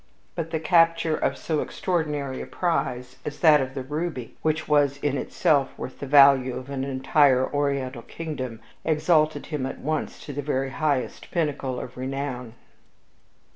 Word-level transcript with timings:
But 0.33 0.49
the 0.49 0.59
capture 0.59 1.15
of 1.15 1.37
so 1.37 1.61
extraordinary 1.61 2.41
a 2.41 2.47
prize 2.47 3.17
as 3.23 3.39
that 3.41 3.61
of 3.61 3.75
the 3.75 3.83
ruby 3.83 4.35
which 4.41 4.67
was, 4.67 4.97
in 4.97 5.15
itself, 5.15 5.77
worth 5.77 5.99
the 5.99 6.07
value 6.07 6.57
of 6.57 6.71
an 6.71 6.83
entire 6.83 7.45
Oriental 7.53 8.01
kingdom 8.01 8.61
exalted 8.83 9.45
him 9.45 9.67
at 9.67 9.77
once 9.77 10.19
to 10.25 10.33
the 10.33 10.41
very 10.41 10.71
highest 10.71 11.29
pinnacle 11.29 11.79
of 11.79 11.97
renown. 11.97 12.55